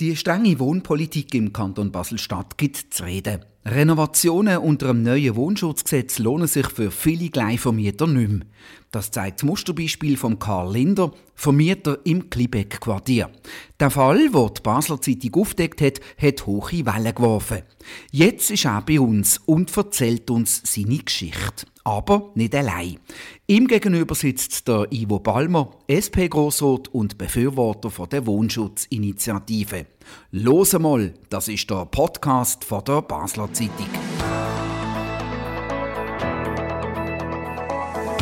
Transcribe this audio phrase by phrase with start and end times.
[0.00, 3.44] Die strenge Wohnpolitik im Kanton Basel-Stadt gibt zu reden.
[3.66, 8.46] Renovationen unter einem neuen Wohnschutzgesetz lohnen sich für viele Kleinvermieter nicht mehr.
[8.90, 13.28] Das zeigt das Musterbeispiel von Karl Linder, Vermieter im Klibeck-Quartier.
[13.78, 17.60] Der Fall, den die Basler Zeitung aufdeckt hat, hat hohe Wellen geworfen.
[18.10, 21.66] Jetzt ist er bei uns und erzählt uns seine Geschichte.
[21.84, 22.98] Aber nicht allein.
[23.50, 29.86] Ihm gegenüber sitzt der Ivo Balmer, SP-Grossrat und Befürworter der Wohnschutzinitiative.
[30.30, 33.88] Los mal, das ist der Podcast von der Basler Zeitung.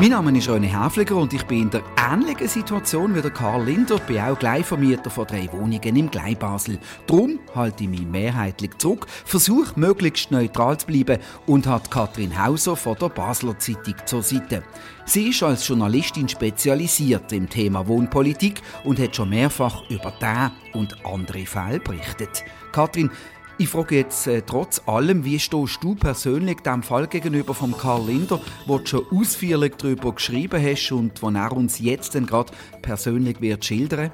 [0.00, 3.64] Mein Name ist René Häfliger und ich bin in der ähnlichen Situation wie der Karl
[3.64, 6.78] Linder, bin auch Gleichvermieter von drei Wohnungen im Gleibasel.
[7.08, 12.76] Darum halte ich mich mehrheitlich zurück, versuche möglichst neutral zu bleiben und hat Katrin Hauser
[12.76, 14.62] von der Basler Zeitung zur Seite.
[15.04, 21.04] Sie ist als Journalistin spezialisiert im Thema Wohnpolitik und hat schon mehrfach über diesen und
[21.04, 22.44] andere Fälle berichtet.
[22.70, 23.10] Katrin,
[23.58, 28.06] ich frage jetzt äh, trotz allem, wie stehst du persönlich dem Fall gegenüber von Karl
[28.06, 32.52] Linder, wo du schon ausführlich darüber geschrieben hast und wo er uns jetzt gerade
[32.82, 34.12] persönlich wird schildern?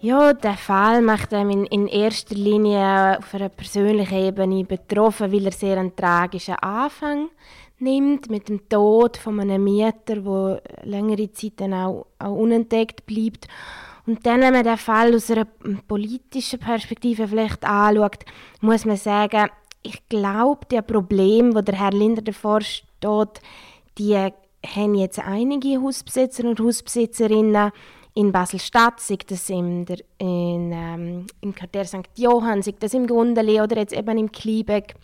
[0.00, 5.52] Ja, der Fall macht einem in, erster Linie auf einer persönlichen Ebene betroffen, weil er
[5.52, 7.28] sehr einen tragischen Anfang
[7.80, 13.46] nimmt mit dem Tod von einem Mieter, wo längere Zeit dann auch, auch unentdeckt bleibt.
[14.10, 15.46] Und dann, wenn man den Fall aus einer
[15.86, 18.24] politischen Perspektive vielleicht anschaut,
[18.60, 19.48] muss man sagen,
[19.84, 23.40] ich glaube, die Probleme, wo der Herr Linder davor steht,
[23.98, 27.70] die haben jetzt einige Hausbesitzer und Hausbesitzerinnen
[28.14, 32.10] in Basel-Stadt, sei das in der, in, ähm, im Quartier St.
[32.16, 34.96] Johann, sei das im Gundeli oder jetzt eben im Kliebeck.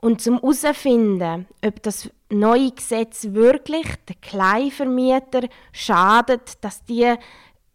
[0.00, 7.14] Und zum herauszufinden, ob das neue Gesetz wirklich den Kleinvermieter schadet, dass die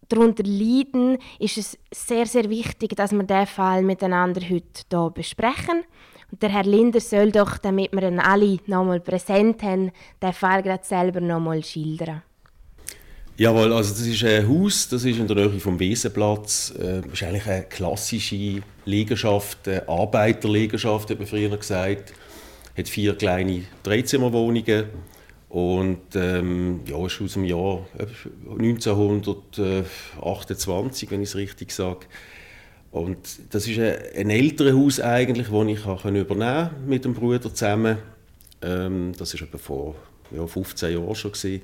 [0.09, 5.83] darunter leiden, ist es sehr, sehr wichtig, dass wir diesen Fall miteinander heute hier besprechen.
[6.31, 10.63] Und der Herr Linder soll doch, damit wir ihn alle nochmal präsent haben, den Fall
[10.63, 12.23] gerade selber nochmal schildern.
[13.35, 16.71] Jawohl, also das ist ein Haus, das ist in der Nähe vom Wesenplatz.
[16.75, 22.13] Das äh, ist eigentlich eine klassische Liegenschaft, eine Arbeiterliegenschaft, hat man früher gesagt.
[22.77, 24.85] Hat vier kleine Dreizimmerwohnungen
[25.53, 27.85] und ähm, ja, ist aus dem Jahr
[28.57, 32.07] 1928, wenn ich es richtig sage.
[32.89, 33.19] Und
[33.51, 37.99] das ist ein, ein älteres Haus eigentlich, das ich übernehmen mit dem Bruder zusammen.
[38.63, 39.93] Ähm, das war etwa vor
[40.31, 41.33] ja, 15 Jahren schon.
[41.33, 41.61] Gewesen.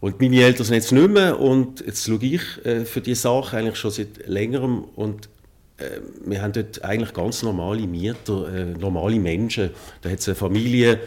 [0.00, 3.56] Und meine Eltern sind jetzt nicht mehr und jetzt schaue ich äh, für diese Sache
[3.56, 5.30] eigentlich schon seit längerem und
[5.78, 9.70] äh, wir haben dort eigentlich ganz normale Mieter, äh, normale Menschen.
[10.02, 11.00] Da hat es eine Familie,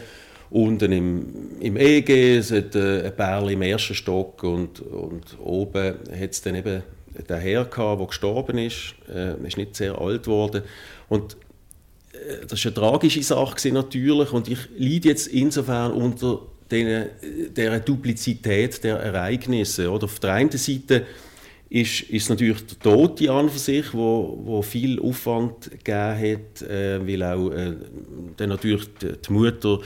[0.50, 1.26] unten im,
[1.60, 6.56] im EG, hat äh, ein Bärli im ersten Stock und, und oben hat es dann
[6.56, 6.82] eben
[7.28, 8.94] der Herr gehabt, der gestorben ist.
[9.08, 10.62] Er äh, ist nicht sehr alt geworden.
[11.08, 11.36] Und
[12.12, 16.40] äh, das war eine tragische Sache natürlich und ich leide jetzt insofern unter
[16.70, 17.06] den,
[17.56, 19.90] der Duplizität der Ereignisse.
[19.90, 21.04] Oder auf der einen Seite
[21.70, 27.06] ist, ist natürlich der Tod an für sich, wo, wo viel Aufwand gegeben hat, äh,
[27.06, 27.74] weil auch äh,
[28.36, 29.78] dann natürlich die, die Mutter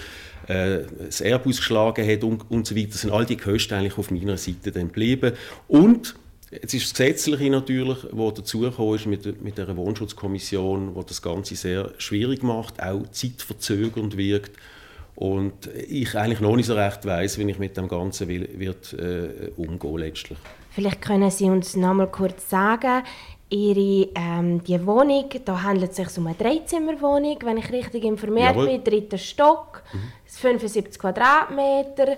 [0.49, 3.99] äh, das Erbe ausgeschlagen hat und, und so weiter, Das sind all die Kosten eigentlich
[3.99, 5.33] auf meiner Seite dann geblieben.
[5.69, 6.17] Und
[6.51, 11.57] Jetzt ist das Gesetzliche natürlich, was dazugekommen ist mit, mit der Wohnschutzkommission, wo das Ganze
[11.57, 14.53] sehr schwierig macht, auch zeitverzögernd wirkt
[15.17, 18.93] und ich eigentlich noch nicht so recht weiß, wie ich mit dem Ganzen will, wird
[18.93, 20.39] äh, umgehen letztlich.
[20.75, 23.05] Vielleicht können Sie uns noch mal kurz sagen,
[23.49, 28.57] Ihre ähm, die Wohnung, da handelt es sich um eine Dreizimmerwohnung, wenn ich richtig informiert
[28.57, 28.67] Jawohl.
[28.67, 29.99] bin, dritter Stock, mhm.
[30.27, 32.17] 75 Quadratmeter.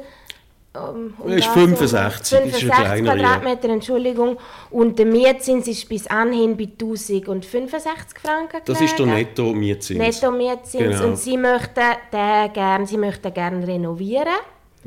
[0.72, 3.74] Um, um ist 65, 65 ist Quadratmeter, ja.
[3.74, 4.38] Entschuldigung.
[4.70, 8.60] Und der Mietzins ist bis anhin bei 1065 Franken.
[8.64, 9.98] Das ist der Netto-Mietzins.
[9.98, 10.72] Netto-Mietzins.
[10.72, 11.04] Genau.
[11.04, 11.80] Und Sie möchten,
[12.12, 14.36] den gern, Sie möchten gerne renovieren.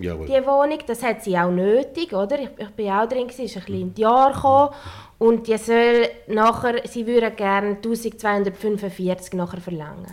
[0.02, 0.28] Jawohl.
[0.28, 2.40] Die Wohnung, das hat sie auch nötig, oder?
[2.40, 4.70] Ich, ich bin auch drin, sie ist ein bisschen in die Jahre gekommen.
[5.18, 10.08] Und die soll nachher, sie würden gerne 1245 nachher verlangen.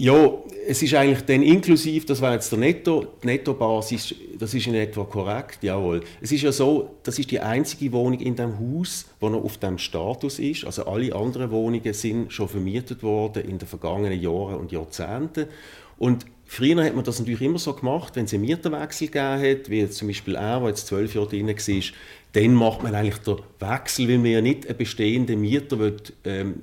[0.00, 0.32] Ja,
[0.68, 4.74] es ist eigentlich dann inklusiv, das war jetzt der Netto, die Nettobasis, das ist in
[4.74, 6.02] etwa korrekt, jawohl.
[6.20, 9.58] Es ist ja so, das ist die einzige Wohnung in dem Haus, wo noch auf
[9.58, 10.64] dem Status ist.
[10.64, 15.46] Also alle anderen Wohnungen sind schon vermietet worden in den vergangenen Jahren und Jahrzehnten.
[15.98, 19.68] Und Früher hat man das natürlich immer so gemacht, wenn es einen Mieterwechsel gegeben hat,
[19.68, 21.82] wie jetzt zum Beispiel er, der jetzt zwölf Jahre drin war,
[22.32, 26.54] dann macht man eigentlich den Wechsel, weil man ja nicht einen bestehenden Mieter will, ähm,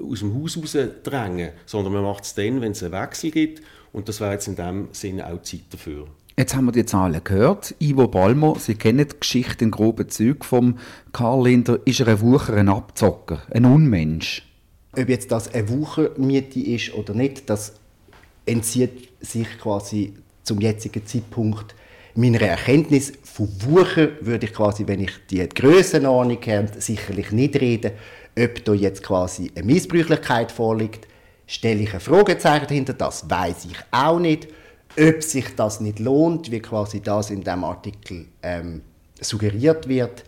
[0.00, 0.56] aus dem Haus
[1.02, 3.62] drängen sondern man macht es dann, wenn es einen Wechsel gibt
[3.92, 6.06] und das wäre jetzt in dem Sinne auch Zeit dafür.
[6.38, 7.74] Jetzt haben wir die Zahlen gehört.
[7.80, 10.78] Ivo Balmer, Sie kennen die Geschichte in groben Zügen vom
[11.12, 11.80] Karl Linder.
[11.84, 14.46] Ist er ein Wucher, ein Abzocker, ein Unmensch?
[14.96, 17.74] Ob jetzt das eine Wuchermiete ist oder nicht, das
[18.46, 21.74] entzieht sich quasi zum jetzigen Zeitpunkt
[22.14, 23.12] meiner Erkenntnis.
[23.22, 27.92] Von Wucher würde ich quasi, wenn ich die Grössenordnung habe, sicherlich nicht reden.
[28.38, 31.06] Ob da jetzt quasi eine Missbräuchlichkeit vorliegt,
[31.46, 32.94] stelle ich ein Fragezeichen dahinter.
[32.94, 34.48] Das weiß ich auch nicht
[34.98, 38.82] ob sich das nicht lohnt, wie quasi das in dem Artikel ähm,
[39.20, 40.24] suggeriert wird,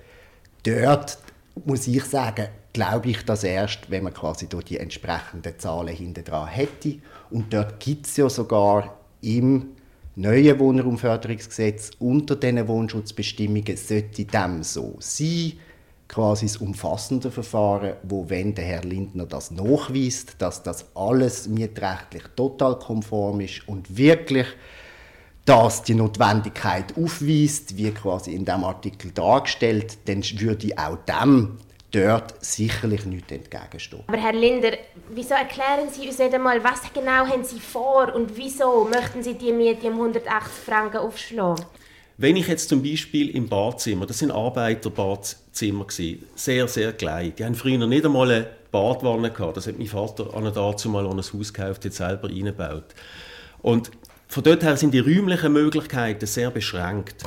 [0.64, 1.18] dort
[1.64, 6.22] muss ich sagen, glaube ich das erst, wenn man quasi durch die entsprechenden Zahlen hinter
[6.22, 6.96] dran hätte.
[7.34, 9.70] Und dort gibt es ja sogar im
[10.14, 15.54] neuen Wohnraumförderungsgesetz unter diesen Wohnschutzbestimmungen sollte dem so sein,
[16.06, 22.22] quasi das umfassende Verfahren, wo wenn der Herr Lindner das nachweist, dass das alles mietrechtlich
[22.36, 24.46] total konform ist und wirklich
[25.44, 31.58] dass die Notwendigkeit aufweist, wie quasi in dem Artikel dargestellt, dann würde auch dem
[31.94, 34.02] dort sicherlich nicht entgegenstehen.
[34.06, 34.72] Aber Herr Linder,
[35.10, 39.34] wieso erklären Sie uns nicht einmal, was genau haben Sie vor und wieso möchten Sie
[39.34, 41.64] die Miete um 180 Franken aufschlagen?
[42.16, 45.86] Wenn ich jetzt zum Beispiel im Badzimmer, das sind Arbeiterbadzimmer
[46.34, 47.32] sehr, sehr klein.
[47.36, 49.56] Die haben früher nicht einmal eine Badwanne gehabt.
[49.56, 52.94] Das hat mein Vater an dazu mal an ein Haus gekauft, jetzt selber eingebaut.
[53.62, 53.90] Und
[54.28, 57.24] von dort her sind die räumlichen Möglichkeiten sehr beschränkt.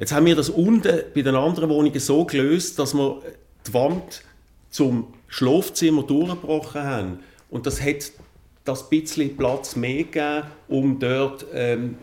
[0.00, 3.22] Jetzt haben wir das unten bei den anderen Wohnungen so gelöst, dass wir
[3.66, 4.22] die Wand
[4.70, 7.18] zum Schlafzimmer durchgebrochen haben.
[7.50, 8.12] Und das hat
[8.64, 11.96] das bisschen Platz mehr gegeben, um dort ähm,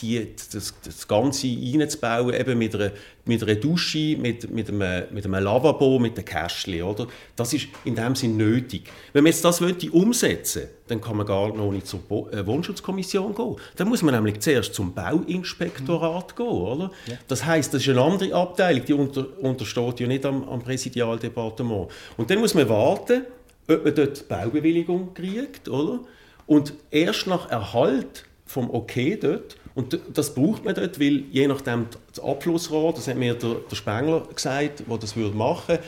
[0.00, 2.92] die, das, das Ganze reinzubauen, eben mit einer,
[3.24, 7.06] mit einer Dusche, mit, mit, einem, mit einem Lavabo, mit einem Kästchen, oder?
[7.36, 8.90] Das ist in dem Sinn nötig.
[9.12, 12.00] Wenn man jetzt das wollte umsetzen dann kann man gar noch nicht zur
[12.32, 13.56] äh, Wohnschutzkommission gehen.
[13.76, 16.90] Dann muss man nämlich zuerst zum Bauinspektorat gehen, oder?
[17.06, 17.14] Ja.
[17.28, 21.90] Das heißt, das ist eine andere Abteilung, die unter, untersteht ja nicht am, am Präsidialdepartement.
[22.16, 23.24] Und dann muss man warten,
[23.68, 26.00] ob man dort die Baubewilligung kriegt, oder?
[26.46, 31.86] Und erst nach Erhalt vom Okay dort und das braucht man dort, weil je nachdem
[32.12, 35.78] das Abflussrohr, das hat mir der, der Spengler gesagt, der das würde machen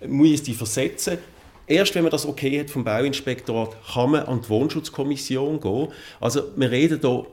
[0.00, 1.16] würde, muss die versetzen.
[1.66, 5.88] Erst wenn man das okay hat vom Bauinspektorat, kann man an die Wohnschutzkommission gehen.
[6.20, 7.24] Also wir reden hier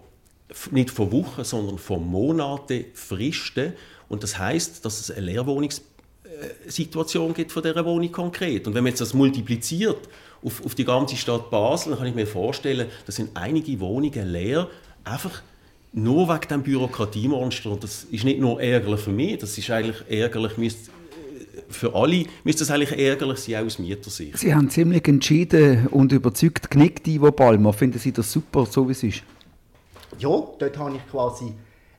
[0.72, 3.74] nicht von Wochen, sondern von Monaten Fristen.
[4.08, 8.68] Und das heißt, dass es eine Leerwohnungssituation gibt von dieser Wohnung konkret.
[8.68, 10.08] Und wenn man jetzt das multipliziert
[10.42, 14.32] auf, auf die ganze Stadt Basel, dann kann ich mir vorstellen, da sind einige Wohnungen
[14.32, 14.70] leer,
[15.04, 15.42] einfach
[15.96, 17.72] nur wegen dem Bürokratiemonster.
[17.72, 20.72] Und das ist nicht nur ärgerlich für mich, das ist eigentlich ärgerlich äh,
[21.70, 24.38] für alle müsste das eigentlich ärgerlich sein, auch aus Mietersicht.
[24.38, 27.74] Sie haben ziemlich entschieden und überzeugt genickt, Ivo Balmer.
[27.74, 29.24] Finden Sie das super, so wie es ist?
[30.20, 31.54] Ja, dort habe ich quasi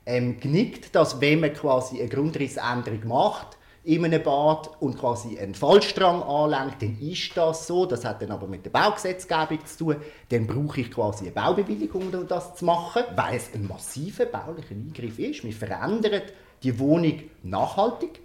[0.05, 5.55] ähm, genickt, dass wenn man quasi eine Grundrissänderung macht, in einem Bad und quasi einen
[5.55, 7.87] Fallstrang anlenkt, dann ist das so.
[7.87, 9.97] Das hat dann aber mit der Baugesetzgebung zu tun.
[10.29, 14.75] Dann brauche ich quasi eine Baubewilligung, um das zu machen, weil es ein massiver baulicher
[14.75, 15.45] Eingriff ist.
[15.45, 16.23] Wir verändern
[16.65, 18.21] die Wohnung nachhaltig,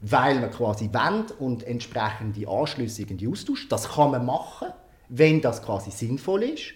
[0.00, 3.72] weil man quasi Wände und entsprechende Anschlüsse irgendwie austauscht.
[3.72, 4.68] Das kann man machen,
[5.08, 6.72] wenn das quasi sinnvoll ist.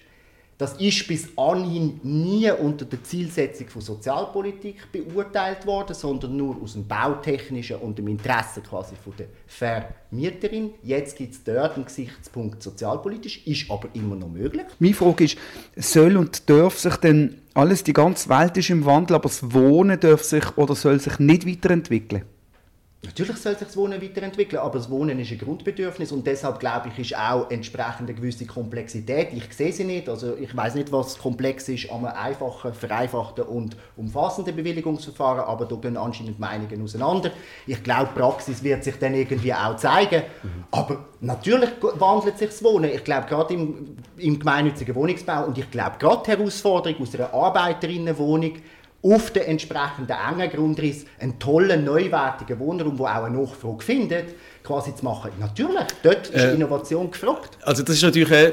[0.59, 6.73] Das ist bis anhin nie unter der Zielsetzung von Sozialpolitik beurteilt worden, sondern nur aus
[6.73, 10.73] dem bautechnischen und dem Interesse quasi von der Vermieterin.
[10.83, 14.67] Jetzt gibt es dort einen Gesichtspunkt sozialpolitisch, ist aber immer noch möglich.
[14.81, 15.39] Meine Frage ist,
[15.77, 20.01] soll und darf sich denn alles, die ganze Welt ist im Wandel, aber das Wohnen
[20.01, 22.25] darf sich oder soll sich nicht weiterentwickeln?
[23.05, 26.89] Natürlich soll sich das Wohnen weiterentwickeln, aber das Wohnen ist ein Grundbedürfnis und deshalb glaube
[26.89, 29.29] ich, ist auch entsprechend eine gewisse Komplexität.
[29.35, 33.45] Ich sehe sie nicht, also ich weiß nicht, was komplex ist an einem einfachen, vereinfachten
[33.45, 37.31] und umfassenden Bewilligungsverfahren, aber da gehen anscheinend Meinungen auseinander.
[37.69, 40.65] Ich glaube, die Praxis wird sich dann irgendwie auch zeigen, mhm.
[40.73, 42.91] aber natürlich wandelt sich das Wohnen.
[42.93, 47.33] Ich glaube, gerade im, im gemeinnützigen Wohnungsbau und ich glaube, gerade die Herausforderung aus einer
[47.33, 48.55] Arbeiterinnenwohnung
[49.03, 54.95] auf den entsprechenden engen Grundriss einen tollen, neuwertigen Wohnraum, der auch eine Nachfrage findet, quasi
[54.95, 55.31] zu machen.
[55.39, 57.59] Natürlich, dort ist äh, Innovation gefragt.
[57.63, 58.53] Also das ist natürlich eine,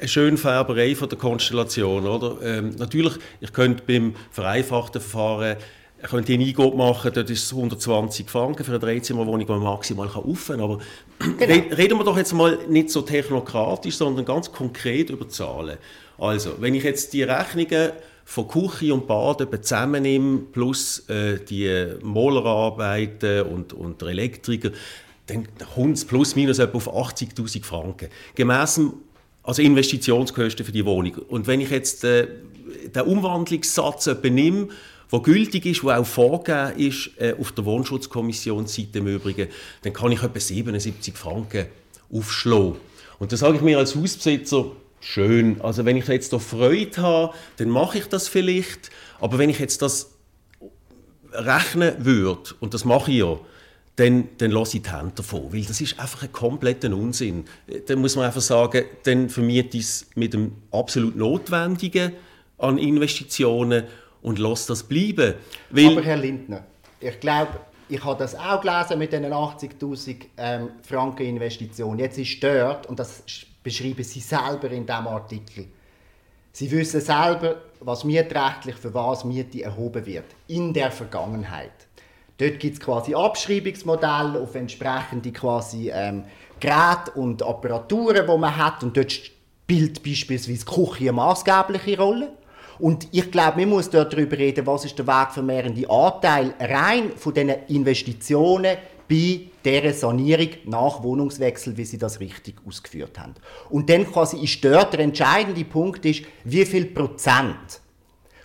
[0.00, 2.06] eine schöne Färberei von der Konstellation.
[2.06, 2.36] Oder?
[2.42, 5.56] Ähm, natürlich, ich könnte beim vereinfachten Verfahren
[6.02, 9.62] ich könnte einen Eingabe machen, dort ist es 120 Franken für eine Dreizimmerwohnung, die man
[9.62, 10.60] maximal kaufen kann.
[10.60, 10.78] Aber
[11.38, 11.74] genau.
[11.74, 15.78] reden wir doch jetzt mal nicht so technokratisch, sondern ganz konkret über Zahlen.
[16.18, 17.92] Also, wenn ich jetzt die Rechnungen
[18.26, 24.72] von Küche und Bad zusammennehme, plus äh, die Malerarbeiten und, und der Elektriker,
[25.26, 28.08] dann kommt es plus minus etwa auf 80'000 Franken.
[28.34, 28.80] Gemäss
[29.44, 31.14] also Investitionskosten für die Wohnung.
[31.28, 32.26] Und wenn ich jetzt äh,
[32.92, 34.68] den Umwandlungssatz nehme,
[35.12, 39.48] der gültig ist, der auch vorgegeben ist äh, auf der Wohnschutzkommissionsseite im Übrigen,
[39.82, 41.66] dann kann ich etwa 77 Franken
[42.12, 42.74] aufschlagen.
[43.20, 47.34] Und da sage ich mir als Hausbesitzer, schön, also wenn ich jetzt da Freude habe,
[47.56, 50.12] dann mache ich das vielleicht, aber wenn ich jetzt das
[51.32, 53.38] rechnen würde, und das mache ich ja,
[53.96, 57.46] dann, dann lasse ich die Hände davon, weil das ist einfach ein kompletter Unsinn.
[57.86, 62.12] Dann muss man einfach sagen, dann vermiete ich es mit dem absolut Notwendigen
[62.58, 63.84] an Investitionen
[64.20, 65.34] und lasse das bleiben.
[65.70, 66.64] Weil Aber Herr Lindner,
[67.00, 71.98] ich glaube, ich habe das auch gelesen mit diesen 80'000 ähm, Franken Investitionen.
[71.98, 73.22] Jetzt ist dort, und das
[73.66, 75.66] beschreiben Sie selber in diesem Artikel,
[76.52, 80.24] Sie wissen selber, was mietrechtlich für was Miete erhoben wird.
[80.46, 81.72] In der Vergangenheit.
[82.38, 86.24] Dort gibt es quasi Abschreibungsmodelle auf entsprechende quasi, ähm,
[86.60, 88.84] Geräte und Apparaturen, die man hat.
[88.84, 92.32] Und dort spielt beispielsweise die Küche eine maßgebliche Rolle.
[92.78, 97.34] Und ich glaube, man muss dort darüber reden, was ist der wertvermehrende Anteil rein von
[97.34, 98.76] diesen Investitionen
[99.08, 103.34] bei dieser Sanierung nach Wohnungswechsel, wie Sie das richtig ausgeführt haben.
[103.70, 107.80] Und dann quasi ist dort der entscheidende Punkt ist, wie viel Prozent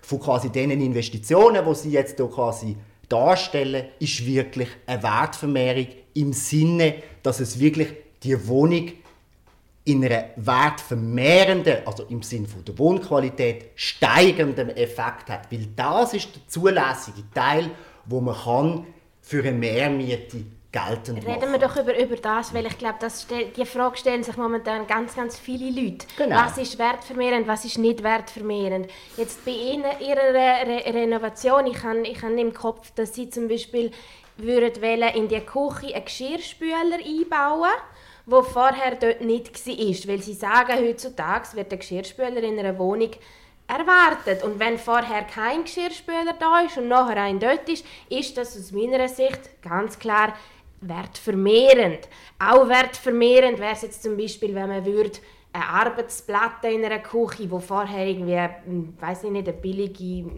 [0.02, 2.76] von quasi diesen Investitionen, die Sie jetzt hier quasi
[3.08, 7.88] darstellen, ist wirklich eine Wertvermehrung im Sinne, dass es wirklich
[8.24, 8.92] die Wohnung
[9.84, 15.52] in einer wertvermehrenden, also im Sinne von der Wohnqualität, steigernden Effekt hat.
[15.52, 17.72] Weil das ist der zulässige Teil,
[18.06, 18.86] wo man kann
[19.32, 21.42] für eine Mehrmiete geltend machen.
[21.42, 24.88] Reden wir doch über, über das, weil ich glaube, das die Frage stellen sich momentan
[24.88, 26.06] ganz, ganz viele Leute.
[26.18, 26.36] Genau.
[26.36, 28.90] Was ist wertvermehrend, was ist nicht wertvermehrend?
[29.16, 33.48] Jetzt bei Ihnen, Ihrer Re Renovation, ich habe ich hab im Kopf, dass Sie zum
[33.48, 33.92] Beispiel
[34.36, 34.84] würden
[35.16, 37.72] in die Küche einen Geschirrspüler einbauen
[38.28, 40.14] wo vorher dort nicht war.
[40.14, 43.10] Weil sie sagen, heutzutage wird der Geschirrspüler in einer Wohnung
[43.72, 44.44] erwartet.
[44.44, 48.72] Und wenn vorher kein Geschirrspüler da ist und nachher ein dort ist, ist das aus
[48.72, 50.34] meiner Sicht ganz klar
[50.82, 52.08] wertvermehrend.
[52.40, 55.20] Auch wertvermehrend wäre es jetzt zum Beispiel, wenn man würde
[55.54, 60.30] eine Arbeitsplatte in einer Küche, wo vorher irgendwie, hm, weiß ich nicht, eine billige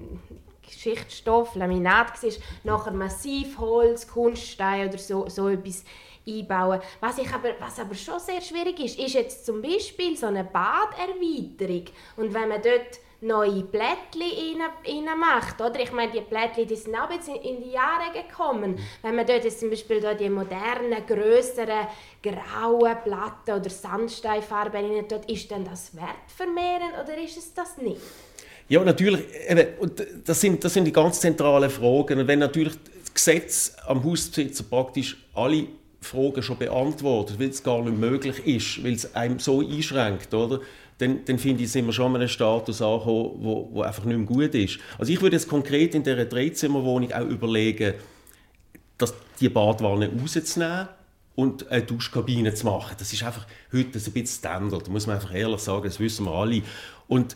[0.70, 2.32] Schichtstoff, Laminat war,
[2.64, 5.84] nachher Massivholz, Kunststein oder so, so etwas
[6.28, 6.82] einbauen.
[7.00, 10.44] Was, ich aber, was aber schon sehr schwierig ist, ist jetzt zum Beispiel so eine
[10.44, 11.86] Baderweiterung.
[12.18, 15.62] Und wenn man dort neue Blättchen rein, macht.
[15.62, 15.80] Oder?
[15.80, 18.78] Ich meine, die Blättchen die sind auch jetzt in, die Jahre gekommen.
[19.02, 21.88] Wenn man dort jetzt zum Beispiel da die modernen, grösseren,
[22.22, 28.02] grauen Platten oder Sandsteinfarben rein tut, ist denn das wertvermehrend oder ist es das nicht?
[28.70, 29.24] Ja, natürlich.
[29.80, 32.20] Und das, sind, das sind die ganz zentralen Fragen.
[32.20, 35.68] Und wenn natürlich das Gesetz am Hausbesitzer praktisch alle
[36.04, 40.60] Fragen schon beantwortet, weil es gar nicht möglich ist, weil es einem so einschränkt, oder?
[40.98, 44.18] Dann, dann finde ich, sind wir schon an einem Status angekommen, wo, wo einfach nicht
[44.18, 44.80] mehr gut ist.
[44.98, 47.96] Also ich würde jetzt konkret in dieser Dreizimmerwohnung auch überlegen,
[48.98, 50.88] dass die Badwanne rauszunehmen
[51.36, 52.96] und eine Duschkabine zu machen.
[52.98, 56.26] Das ist einfach heute ein bisschen Standard, da muss man einfach ehrlich sagen, das wissen
[56.26, 56.62] wir alle.
[57.08, 57.36] Und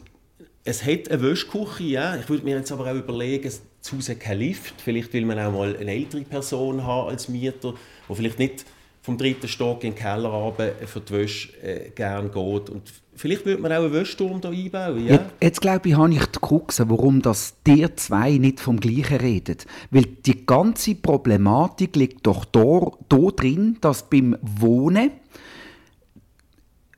[0.64, 2.16] es hat eine Wäschküche, ja.
[2.18, 4.82] Ich würde mir jetzt aber auch überlegen, zu Hause kein Lift.
[4.82, 7.74] Vielleicht will man auch mal eine ältere Person haben als Mieter,
[8.10, 8.66] die vielleicht nicht
[9.08, 12.70] vom dritten Stock in den Keller runter für die Wäsche äh, gerne geht.
[12.70, 12.82] Und
[13.16, 15.06] vielleicht würde man auch einen Wäschturm hier einbauen.
[15.06, 15.14] Ja?
[15.14, 19.16] Jetzt, jetzt glaube ich, habe ich die Krux, warum das die zwei nicht vom Gleichen
[19.16, 19.60] reden.
[19.92, 25.12] Weil die ganze Problematik liegt doch da, da drin, dass beim Wohnen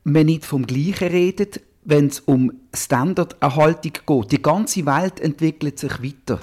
[0.04, 4.32] man nicht vom Gleichen redet, wenn es um Standarderhaltung geht.
[4.32, 6.40] Die ganze Welt entwickelt sich weiter.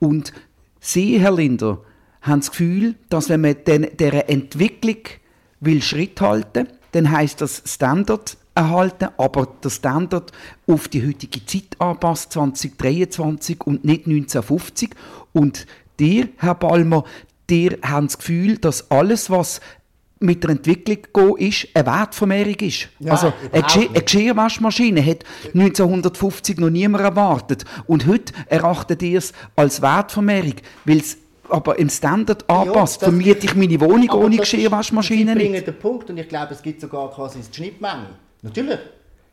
[0.00, 0.32] Und
[0.80, 1.78] Sie, Herr Linder,
[2.22, 4.98] haben das Gefühl, dass wenn man den, dieser Entwicklung
[5.60, 10.32] will Schritt halten will, dann heißt das Standard erhalten, aber der Standard
[10.66, 14.90] auf die heutige Zeit anpasst, 2023 und nicht 1950.
[15.32, 15.66] Und
[15.98, 17.04] dir, Herr Balmer,
[17.48, 19.60] dir haben das Gefühl, dass alles, was
[20.18, 20.98] mit der Entwicklung
[21.38, 22.88] geht, ist, eine Wertvermehrung ist.
[22.98, 25.24] Ja, also eine, Geschirr eine Geschirrwaschmaschine hat
[25.54, 31.16] 1950 noch niemand erwartet und heute erachtet ihr es als Wertvermehrung, weil es
[31.50, 33.02] aber im Standard anpasst.
[33.02, 35.54] Ja, Vermiete ich meine Wohnung ohne Geschirrwaschmaschine nicht.
[35.54, 38.08] Ich den Punkt und ich glaube, es gibt sogar quasi die Schnittmenge.
[38.42, 38.78] Natürlich.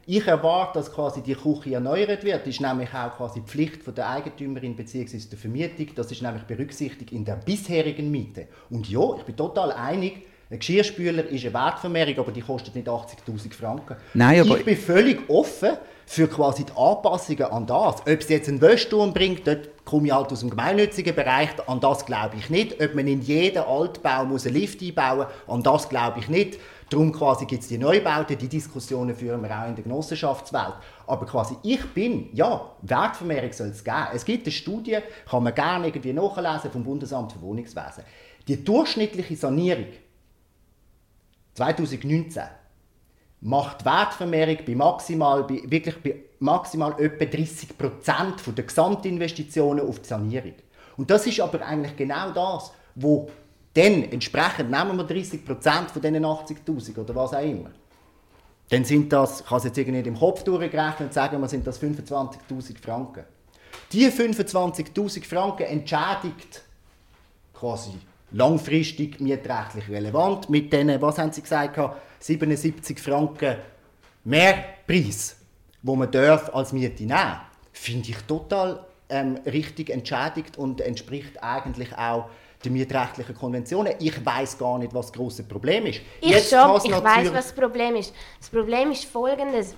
[0.10, 2.42] Ich erwarte, dass quasi die Küche erneuert wird.
[2.42, 5.20] Das ist nämlich auch quasi die Pflicht von der Eigentümerin bzw.
[5.30, 5.88] der Vermietung.
[5.96, 8.48] Das ist nämlich berücksichtigt in der bisherigen Miete.
[8.70, 12.88] Und ja, ich bin total einig, ein Geschirrspüler ist eine Wertvermehrung, aber die kostet nicht
[12.88, 13.98] 80'000 Franken.
[14.14, 15.72] Nein, aber ich bin völlig offen
[16.10, 18.00] für quasi die Anpassungen an das.
[18.00, 21.82] Ob es jetzt einen Wäschturm bringt, dort komme ich halt aus dem gemeinnützigen Bereich, an
[21.82, 22.82] das glaube ich nicht.
[22.82, 26.60] Ob man in jeden Altbau muss einen Lift einbauen muss, an das glaube ich nicht.
[26.90, 30.76] Darum quasi gibt es die Neubauten, die Diskussionen führen wir auch in der Genossenschaftswelt.
[31.08, 34.08] Aber quasi ich bin, ja, Wertvermehrung soll es geben.
[34.14, 35.00] Es gibt eine Studie,
[35.30, 38.06] kann man gerne irgendwie nachlesen vom Bundesamt für Wohnungswesen.
[38.48, 39.88] Die durchschnittliche Sanierung
[41.56, 42.44] 2019
[43.42, 50.08] macht Wertvermehrung bei maximal, bei, wirklich bei maximal etwa 30 Prozent der Gesamtinvestitionen auf die
[50.08, 50.56] Sanierung.
[50.98, 53.30] Und das ist aber eigentlich genau das, wo
[53.74, 57.70] dann entsprechend, nehmen wir 30 Prozent von diesen 80'000 oder was auch immer,
[58.70, 61.66] dann sind das, ich kann es jetzt irgendwie nicht im Kopf durchgerechnet sagen wir, sind
[61.66, 63.24] das 25'000 Franken.
[63.92, 66.64] Diese 25'000 Franken entschädigt
[67.54, 67.92] quasi
[68.32, 71.80] langfristig mietrechtlich relevant mit diesen, was haben Sie gesagt,
[72.20, 73.58] 77 Franken
[74.24, 75.38] Mehrpreis,
[75.82, 77.42] wo man darf als Miete nehmen darf,
[77.72, 82.26] finde ich total ähm, richtig entschädigt und entspricht eigentlich auch
[82.66, 83.94] den mietrechtlichen Konventionen.
[84.00, 86.02] Ich weiß gar nicht, was das große Problem ist.
[86.22, 88.14] Ich Jetzt schon, ich weiß, was das Problem ist.
[88.40, 89.76] Das Problem ist folgendes.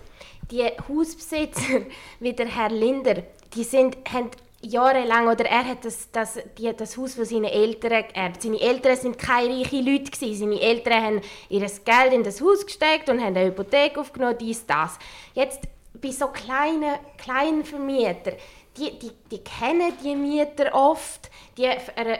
[0.49, 1.81] Die Hausbesitzer,
[2.19, 6.97] wie der Herr Linder, die sind, haben jahrelang, oder er hat das, das, die, das
[6.97, 8.41] Haus von seinen Eltern geerbt.
[8.41, 10.35] Seine Eltern sind keine reichen Leute gewesen.
[10.35, 14.65] Seine Eltern haben ihr Geld in das Haus gesteckt und haben eine Hypothek aufgenommen, dies,
[14.65, 14.97] das.
[15.33, 15.61] Jetzt
[15.93, 18.35] bei so kleinen, kleinen Vermietern,
[18.77, 22.19] die, die, die kennen die Mieter oft, die, äh,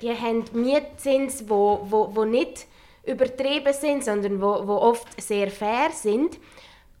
[0.00, 2.66] die haben Mietzins, wo, wo, wo nicht
[3.04, 6.38] übertrieben sind, sondern wo, wo oft sehr fair sind.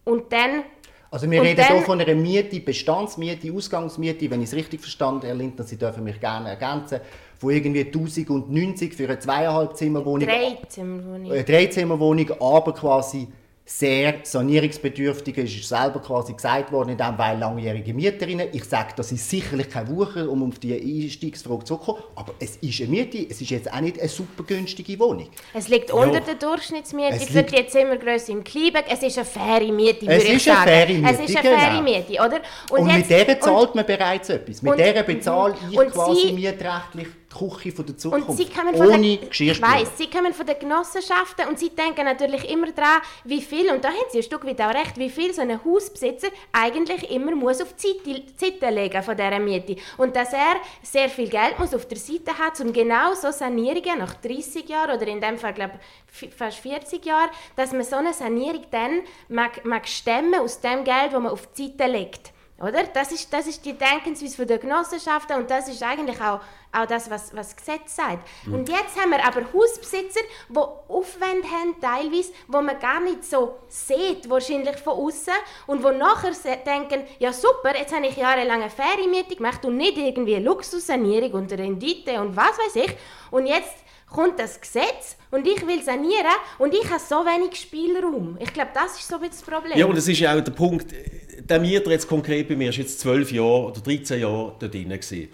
[0.04, 0.64] Und dann
[1.10, 5.22] also wir und reden hier von einer Miete, Bestandsmiete, Ausgangsmiete, wenn ich es richtig verstanden
[5.22, 7.00] habe, Herr Lindner, Sie dürfen mich gerne ergänzen,
[7.38, 10.28] von irgendwie 1090 für eine zweieinhalb Zimmerwohnung.
[10.28, 11.32] Drei Zimmerwohnung.
[11.32, 13.28] Eine Dreizimmerwohnung, aber quasi
[13.70, 18.48] sehr sanierungsbedürftig ist, ist selber quasi gesagt worden, in dem, weil langjährige Mieterinnen.
[18.52, 22.80] Ich sage, das ist sicherlich kein Wucher, um auf die Einstiegsfrage zurückzukommen, aber es ist
[22.80, 25.28] eine Miete, es ist jetzt auch nicht eine super günstige Wohnung.
[25.54, 26.20] Es liegt unter ja.
[26.20, 28.86] der Durchschnittsmiete es für die Zimmergröße im Kliebeck.
[28.90, 31.02] Es ist eine faire Miete, würde ich sagen.
[31.02, 31.60] Miete, es ist eine genau.
[31.60, 32.40] faire Miete, oder?
[32.70, 34.62] Und, und jetzt, mit der zahlt man bereits etwas.
[34.62, 38.28] Mit der bezahle ich quasi Sie, mietrechtlich die Küche von der Zukunft.
[38.28, 41.70] Und sie kommen von ohne der, Ich weiss, sie kommen von den Genossenschaften und sie
[41.70, 44.96] denken natürlich immer daran, wie viel, und da haben sie ein Stück weit auch recht,
[44.96, 49.76] wie viel so ein Hausbesitzer eigentlich immer muss auf die Seite legen von dieser Miete.
[49.96, 53.98] Und dass er sehr viel Geld muss auf der Seite hat, um genau so Sanierungen
[53.98, 55.78] nach 30 Jahren oder in dem Fall, glaube
[56.12, 60.84] ich, fast 40 Jahren, dass man so eine Sanierung dann mag, mag stemmen aus dem
[60.84, 62.32] Geld, das man auf die Seite legt.
[62.60, 62.84] Oder?
[62.84, 66.40] Das, ist, das ist die Denkensweise der Genossenschaften und das ist eigentlich auch,
[66.72, 68.28] auch das, was, was das Gesetz sagt.
[68.44, 68.54] Mhm.
[68.54, 73.56] Und jetzt haben wir aber Hausbesitzer, die Aufwände haben, teilweise, wo man gar nicht so
[73.68, 75.32] sieht, wahrscheinlich von außen
[75.68, 76.32] und wo nachher
[76.66, 81.52] denken, ja super, jetzt habe ich jahrelang eine Ferienmiete gemacht und nicht irgendwie Luxussanierung und
[81.52, 82.94] Rendite und was weiß ich.
[83.30, 83.74] Und jetzt
[84.10, 88.36] kommt das Gesetz und ich will sanieren und ich habe so wenig Spielraum.
[88.40, 89.78] Ich glaube, das ist so ein bisschen das Problem.
[89.78, 90.92] Ja, und das ist ja auch der Punkt,
[91.38, 94.88] der Mieter jetzt konkret bei mir ist jetzt 12 Jahre oder 13 Jahre dort drin
[94.88, 95.28] gewesen.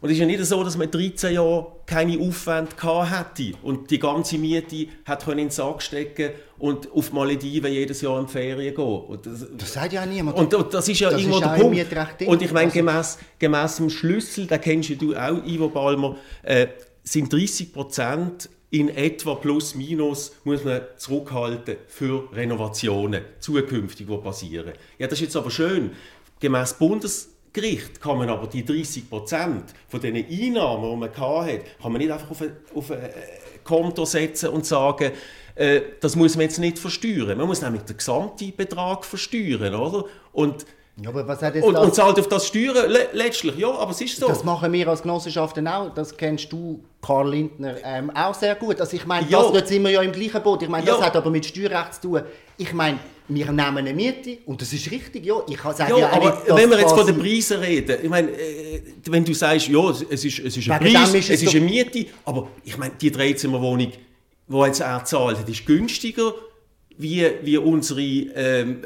[0.00, 3.98] Und es ist ja nicht so, dass man 13 Jahre keine Aufwände hätte und die
[3.98, 8.74] ganze Miete hat in den Sack stecken und auf Malediven jedes Jahr in die Ferien
[8.74, 9.18] gehen.
[9.22, 10.38] Das, das sagt ja niemand.
[10.38, 12.22] Und, und das ist ja das irgendwo ist der Punkt.
[12.26, 16.66] Und ich meine, gemäß, gemäß dem Schlüssel, den kennst du auch, Ivo Balmer, äh,
[17.08, 24.72] sind 30 Prozent in etwa plus minus muss man zurückhalten für Renovationen zukünftig, die passieren.
[24.98, 25.92] Ja, das ist jetzt aber schön.
[26.40, 31.92] Gemäß Bundesgericht kann man aber die 30 Prozent von den Einnahmen, die man hatte, kann
[31.92, 33.08] man nicht einfach auf ein, auf ein
[33.62, 35.12] Konto setzen und sagen,
[35.54, 37.38] äh, das muss man jetzt nicht versteuern.
[37.38, 40.04] Man muss nämlich den gesamten Betrag versteuern, oder?
[40.32, 40.66] Und
[40.98, 41.84] ja, aber was hat jetzt und, das...
[41.84, 44.28] und zahlt auf das Steuern le letztlich, ja, aber es ist so.
[44.28, 48.80] Das machen wir als Genossenschaften auch, das kennst du, Karl Lindner, ähm, auch sehr gut.
[48.80, 49.50] Also ich meine, ja.
[49.50, 50.62] das sind wir ja im gleichen Boot.
[50.62, 51.06] Ich meine, das ja.
[51.06, 52.22] hat aber mit Steuerrecht zu tun.
[52.56, 55.34] Ich meine, wir nehmen eine Miete und das ist richtig, ja.
[55.46, 58.30] Ich sage ja, ja aber nicht, wenn wir jetzt von den Preisen reden, ich meine,
[58.30, 61.54] äh, wenn du sagst, ja, es ist, es ist ein Preis, ist es, es ist
[61.54, 63.92] eine Miete, aber ich meine, die Dreizimmerwohnung,
[64.48, 66.32] die jetzt er zahlt, ist günstiger
[66.98, 68.82] wie, wie unsere ähm,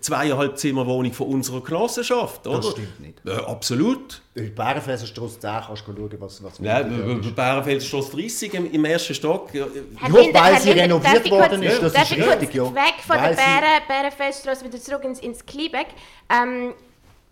[0.00, 2.58] zweieinhalb Zimmerwohnung von unserer Genossenschaft, oder?
[2.58, 3.20] Das stimmt nicht.
[3.26, 4.22] Äh, absolut.
[4.34, 9.52] In Bärenfelsenstrasse 10 kannst du schauen, was, was ja, Bärenfelsenstrasse 30 im, im, ersten Stock.
[9.52, 12.74] Ja, weil sie renoviert worden ist, das ist richtig, ja.
[12.74, 15.88] Weg von weil der Bären, Bärenfelsenstrasse wieder zurück ins, ins Kliebeck.
[16.30, 16.72] Ähm,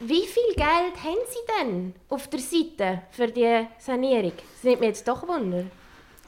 [0.01, 4.33] wie viel Geld haben Sie denn auf der Seite für die Sanierung?
[4.55, 5.65] Das nimmt mich jetzt doch Wunder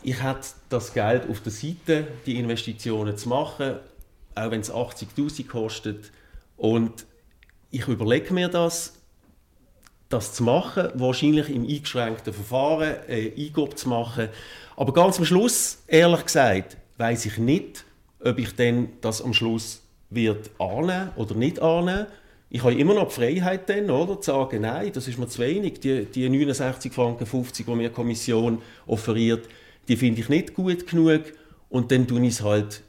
[0.02, 3.76] ich hätte das Geld auf der Seite, die Investitionen zu machen,
[4.34, 6.10] auch wenn es 80'000 kostet.
[6.56, 7.06] Und
[7.70, 8.94] ich überlege mir das,
[10.08, 14.28] das zu machen, wahrscheinlich im eingeschränkten Verfahren, äh, Eingabe zu machen.
[14.76, 17.84] Aber ganz am Schluss, ehrlich gesagt, weiß ich nicht,
[18.20, 22.06] ob ich denn das am Schluss wird annehmen oder nicht annehmen.
[22.50, 25.40] Ich habe immer noch die Freiheit dann, oder, zu sagen, nein, das ist mir zu
[25.40, 25.80] wenig.
[25.80, 29.48] Die, die 69 Franken 50, die mir die Kommission offeriert,
[29.88, 31.22] die finde ich nicht gut genug.
[31.68, 32.82] Und dann tue ich es halt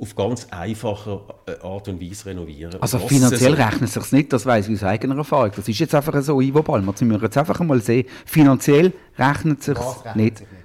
[0.00, 2.80] auf ganz einfache äh, Art und Weise renovieren.
[2.80, 5.50] Also finanziell so rechnet es sich nicht, das weiß ich aus eigener Erfahrung.
[5.56, 8.06] Das ist jetzt einfach so, Ivo Ballmer, das müssen wir jetzt einfach mal sehen.
[8.24, 9.76] Finanziell rechnet es sich
[10.14, 10.38] nicht.
[10.38, 10.58] Sich nicht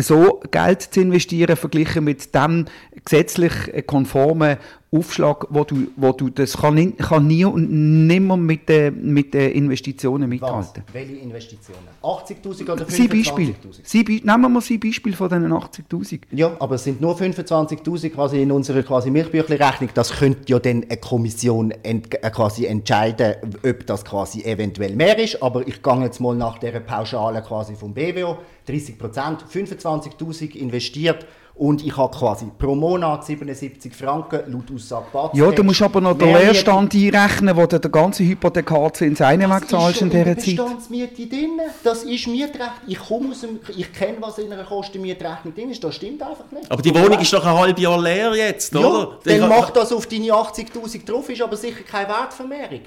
[0.00, 2.66] so Geld zu investieren, verglichen mit dem
[3.04, 3.52] gesetzlich
[3.86, 4.58] konformen
[4.90, 9.34] Aufschlag, wo du, wo du das kann, nie, kann nie und nimmer mit den, mit
[9.34, 10.82] den Investitionen mithalten.
[10.86, 10.94] Was?
[10.94, 11.80] Welche Investitionen?
[12.02, 14.24] 80'000 oder 25'000?
[14.24, 16.20] Nehmen wir mal sein Beispiel von diesen 80'000.
[16.32, 19.90] Ja, aber es sind nur 25'000 quasi in unserer quasi Milchbüchli-Rechnung.
[19.92, 25.18] Das könnte ja dann eine Kommission ent, äh, quasi entscheiden, ob das quasi eventuell mehr
[25.18, 25.42] ist.
[25.42, 28.38] Aber ich gehe jetzt mal nach der Pauschale quasi vom BWO.
[28.66, 28.96] 30%
[29.52, 31.26] 25'000 investiert
[31.58, 35.36] und ich habe quasi pro Monat 77 Franken laut Aussage Batz.
[35.36, 40.02] Ja, du musst aber noch den Leerstand einrechnen, wo du den ganzen Hypothekarzins einen wegzahlst
[40.02, 40.56] in dieser Zeit.
[40.56, 41.60] Bestandsmiete drin.
[41.82, 42.72] Das ist Mietrecht.
[42.86, 45.82] Ich komme aus dem, ich kenne, was in einer Kostenmietrechnung drin ist.
[45.82, 46.70] Das stimmt einfach nicht.
[46.70, 49.18] Aber die Wohnung ist doch ein halbes Jahr leer jetzt, oder?
[49.24, 52.80] Ja, dann macht das auf deine 80'000 drauf, ist aber sicher keine Wertvermehrung.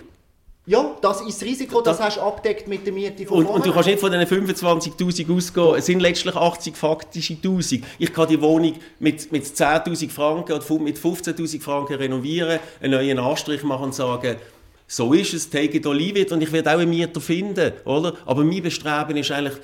[0.67, 3.47] Ja, das ist das Risiko, das, das hast du abdeckt mit der Miete von und,
[3.47, 7.83] und du kannst nicht von diesen 25'000 ausgehen, es sind letztlich 80 faktische 1000.
[7.97, 13.17] Ich kann die Wohnung mit, mit 10'000 Franken oder mit 15'000 Franken renovieren, einen neuen
[13.17, 14.35] Anstrich machen und sagen,
[14.85, 17.71] so ist es, take it or leave it und ich werde auch einen Mieter finden,
[17.85, 18.13] oder?
[18.27, 19.57] Aber mein Bestreben ist eigentlich,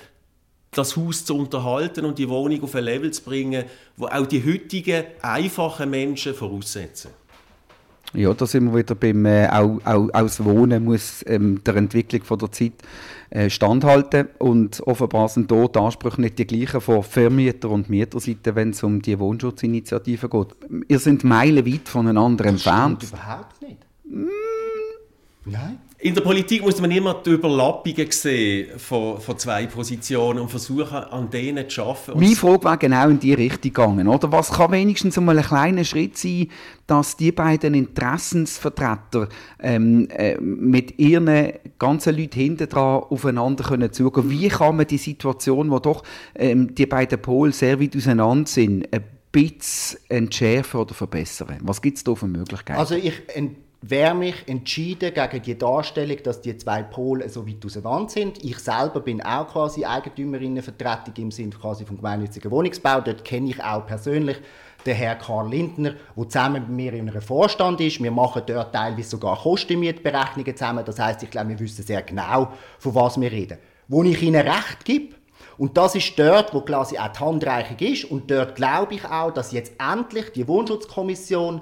[0.72, 4.44] das Haus zu unterhalten und die Wohnung auf ein Level zu bringen, wo auch die
[4.44, 7.12] heutigen einfachen Menschen voraussetzen.
[8.18, 11.76] Ja, da sind wir wieder beim äh, auch, auch, auch das Wohnen muss ähm, der
[11.76, 12.74] Entwicklung von der Zeit
[13.30, 18.56] äh, standhalten und offenbar sind dort die Ansprüche nicht die gleichen von Vermieter und Mieterseite,
[18.56, 20.48] wenn es um die Wohnschutzinitiative geht.
[20.88, 23.04] Ihr seid meilenweit voneinander entfernt.
[23.04, 23.78] Das überhaupt nicht.
[24.06, 24.26] Mm.
[25.46, 25.78] Nein.
[26.00, 30.96] In der Politik muss man immer die Überlappungen sehen von, von zwei Positionen und versuchen,
[30.96, 32.20] an denen zu arbeiten.
[32.20, 34.08] Meine Frage war genau in die Richtung gegangen.
[34.08, 34.32] Oder?
[34.32, 36.50] Was kann wenigstens einmal ein kleiner Schritt sein,
[36.86, 39.28] dass die beiden Interessensvertreter
[39.60, 45.00] ähm, äh, mit ihren ganzen Leuten hinten dran aufeinander können zugehen Wie kann man die
[45.00, 46.04] Situation, wo doch
[46.36, 51.58] ähm, die beiden Pole sehr weit auseinander sind, ein bisschen entschärfen oder verbessern?
[51.62, 52.80] Was gibt es da für Möglichkeiten?
[52.80, 53.14] Also ich
[53.82, 58.44] wäre mich entschieden gegen die Darstellung, dass die zwei Pole so weit auseinander sind.
[58.44, 63.02] Ich selber bin auch quasi Eigentümerinnenvertretung im Sinne quasi vom gemeinnützigen Wohnungsbau.
[63.02, 64.38] Dort kenne ich auch persönlich
[64.86, 68.02] den Herrn Karl Lindner, der zusammen mit mir in einem Vorstand ist.
[68.02, 70.84] Wir machen dort teilweise sogar Kostenmietberechnungen zusammen.
[70.86, 73.58] Das heißt, ich glaube, wir wissen sehr genau, von was wir reden.
[73.88, 75.16] Wo ich Ihnen recht gebe,
[75.58, 78.06] und das ist dort, wo quasi auch die Handreichung ist.
[78.06, 81.62] Und dort glaube ich auch, dass jetzt endlich die Wohnschutzkommission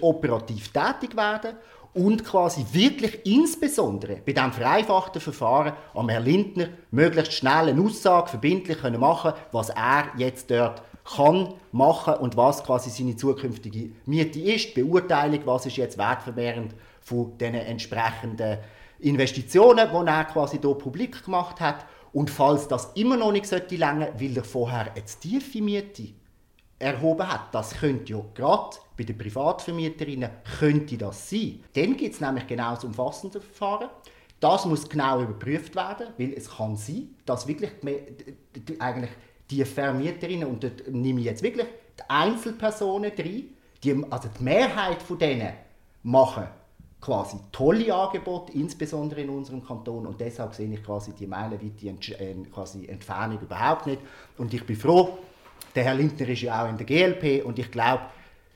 [0.00, 1.56] operativ tätig werden
[1.94, 8.28] und quasi wirklich insbesondere bei diesem vereinfachten Verfahren am Herrn Lindner möglichst schnell eine Aussage
[8.28, 14.40] verbindlich können machen was er jetzt dort kann machen und was quasi seine zukünftige Miete
[14.40, 18.58] ist, die Beurteilung, was ist jetzt wertvermehrend von den entsprechenden
[18.98, 23.76] Investitionen, die er quasi hier publik gemacht hat und falls das immer noch nicht sollte
[23.76, 26.08] länger, weil er vorher eine tiefe Miete
[26.78, 31.62] erhoben hat, das könnte ja gerade bei den Privatvermieterinnen könnte das sein.
[31.74, 33.88] Dann gibt es nämlich genau das umfassende Verfahren.
[34.40, 39.10] Das muss genau überprüft werden, weil es kann sein, dass wirklich die, eigentlich
[39.50, 41.66] die Vermieterinnen, und dort nehme ich jetzt wirklich
[41.98, 45.52] die Einzelpersonen drin, die, also die Mehrheit von denen
[46.02, 46.46] machen
[47.00, 50.06] quasi tolle Angebote, insbesondere in unserem Kanton.
[50.06, 54.00] Und deshalb sehe ich quasi die meilenweite Ent äh, quasi Entfernung überhaupt nicht.
[54.38, 55.18] Und ich bin froh,
[55.74, 58.02] der Herr Lindner ist ja auch in der GLP und ich glaube,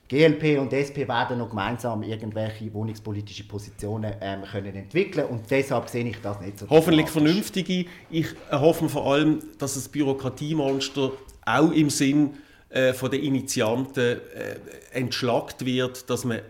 [0.09, 6.05] GLP und SP werden noch gemeinsam irgendwelche wohnungspolitische Positionen ähm, können entwickeln und deshalb sehe
[6.05, 6.69] ich das nicht so.
[6.69, 7.87] Hoffentlich vernünftige.
[8.11, 11.13] Ich hoffe vor allem, dass das Bürokratiemonster
[11.47, 12.35] auch im Sinn
[12.71, 14.57] äh, von der Initianten äh,
[14.93, 16.41] entschlackt wird, dass man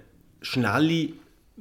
[0.40, 1.11] schnelle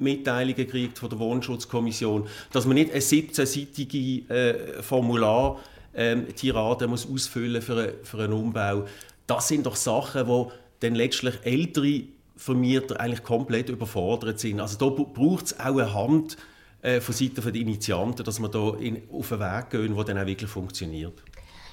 [0.00, 5.60] Mitteilungen kriegt von der Wohnschutzkommission, dass man nicht eine 17-seitige äh, Formular
[5.94, 8.84] ähm, Tirade muss ausfüllen für, für einen Umbau.
[9.26, 12.02] Das sind doch Sachen, wo dann letztlich ältere
[12.36, 14.60] Vermieter eigentlich komplett überfordert sind.
[14.60, 16.36] Also da braucht es auch eine Hand
[16.82, 20.18] äh, von Seiten der Initianten, dass man da in, auf einen Weg gehen, der dann
[20.18, 21.22] auch wirklich funktioniert.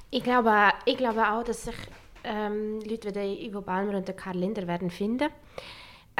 [0.09, 0.53] Ich glaube,
[0.85, 1.75] ich glaube auch, dass sich
[2.23, 5.29] ähm, Leute wie der Ivo Balmer und der Karl Linder werden finden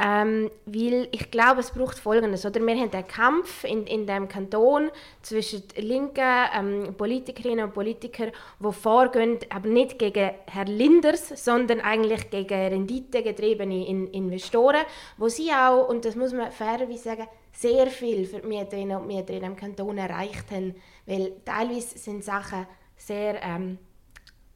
[0.00, 2.46] Ähm, weil ich glaube, es braucht Folgendes.
[2.46, 2.60] Oder?
[2.60, 4.90] Wir haben einen Kampf in, in dem Kanton
[5.22, 8.30] zwischen linken ähm, Politikerinnen und Politikern,
[8.60, 14.84] die vorgehen, aber nicht gegen Herrn Linders, sondern eigentlich gegen renditegetriebene in Investoren,
[15.16, 19.08] wo sie auch, und das muss man fairerweise sagen, sehr viel für die Mieterinnen und
[19.08, 20.76] Mieter in dem Kanton erreicht haben.
[21.06, 23.42] Weil teilweise sind Sachen sehr...
[23.42, 23.78] Ähm,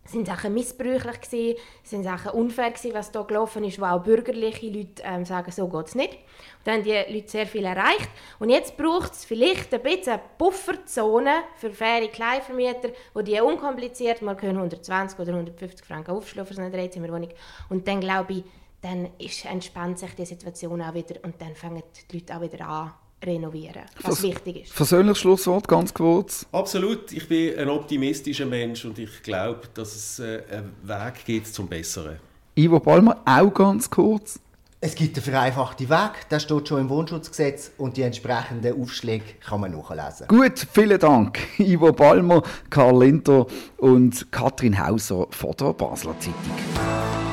[0.04, 4.66] sind Sachen missbräuchlich gewesen, sind Sachen unfair gewesen, was da gelaufen ist, wo auch bürgerliche
[4.66, 6.12] Leute ähm, sagen, so geht es nicht.
[6.12, 8.10] Und dann haben die Leute sehr viel erreicht.
[8.38, 14.22] Und jetzt braucht es vielleicht ein bisschen eine Pufferzone für faire Kleinvermieter, wo die unkompliziert
[14.22, 17.30] mal können 120 oder 150 Franken aufschlagen für so eine Dreizimmerwohnung.
[17.68, 18.44] Und dann glaube ich,
[18.80, 22.66] dann ist, entspannt sich die Situation auch wieder und dann fangen die Leute auch wieder
[22.66, 22.92] an
[23.24, 24.74] renovieren, was Vers wichtig ist.
[24.74, 26.46] Persönliches Schlusswort, ganz kurz.
[26.52, 27.12] Absolut.
[27.12, 31.68] Ich bin ein optimistischer Mensch und ich glaube, dass es äh, einen Weg gibt zum
[31.68, 32.16] Besseren.
[32.54, 34.38] Ivo Palmer, auch ganz kurz.
[34.84, 39.60] Es gibt einen vereinfachten Weg, der steht schon im Wohnschutzgesetz und die entsprechenden Aufschläge kann
[39.60, 40.26] man nachlesen.
[40.26, 41.38] Gut, vielen Dank.
[41.58, 47.31] Ivo Palmer, Karl Linter und Katrin Hauser von der Basler Zeitung.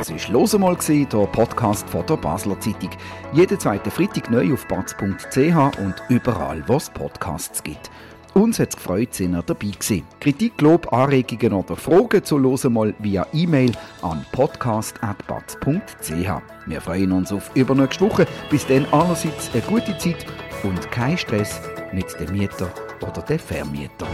[0.00, 2.88] Das war «Los einmal», der Podcast von der Basler Zeitung.
[3.34, 7.90] Jeden zweiten Freitag neu auf batz.ch und überall, wo es Podcasts gibt.
[8.32, 10.04] Uns hat es gefreut, dass ihr dabei gewesen.
[10.18, 16.30] Kritik, Lob, Anregungen oder Fragen zu «Los einmal» via E-Mail an podcast.batz.ch.
[16.64, 18.26] Wir freuen uns auf übernächste Woche.
[18.48, 20.24] Bis dann allerseits eine gute Zeit
[20.62, 21.60] und kein Stress
[21.92, 24.06] mit dem Mieter oder dem Vermieter.